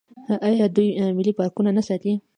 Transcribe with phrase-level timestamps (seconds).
[0.47, 2.13] آیا دوی ملي پارکونه نه ساتي؟